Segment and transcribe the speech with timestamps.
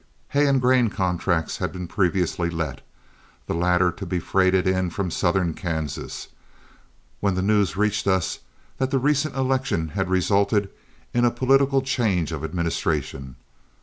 [0.29, 2.81] Hay and grain contracts had been previously let,
[3.45, 6.29] the latter to be freighted in from southern Kansas,
[7.19, 8.39] when the news reached us
[8.79, 10.71] that the recent election had resulted
[11.13, 13.35] in a political change of administration.